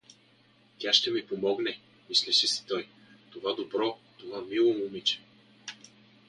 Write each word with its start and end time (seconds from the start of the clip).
Тя 0.77 0.93
ще 0.93 1.11
ми 1.11 1.21
помогне— 1.27 1.79
мислеше 2.09 2.47
си 2.47 2.63
той,— 2.67 2.87
това 3.31 3.53
добро, 3.53 3.99
това 4.17 4.41
мило 4.41 4.73
момиче! 4.73 5.19